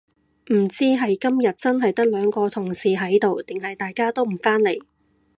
[0.51, 4.83] 唔知係今日真係得兩個同事喺度定係大家都唔返嚟